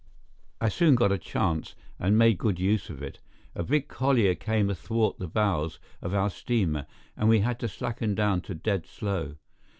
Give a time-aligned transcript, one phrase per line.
[0.59, 3.19] I soon got a chance, and made good use of it.
[3.53, 8.15] A big collier came athwart the bows of our steamer, and we had to slacken
[8.15, 9.35] down to dead slow.